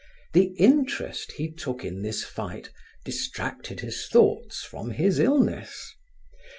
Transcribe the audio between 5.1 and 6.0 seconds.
illness.